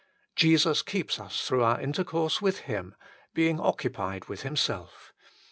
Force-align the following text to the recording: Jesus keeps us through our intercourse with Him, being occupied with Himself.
Jesus 0.35 0.81
keeps 0.81 1.19
us 1.19 1.45
through 1.45 1.61
our 1.61 1.79
intercourse 1.79 2.41
with 2.41 2.61
Him, 2.61 2.95
being 3.35 3.59
occupied 3.59 4.25
with 4.25 4.41
Himself. 4.41 5.13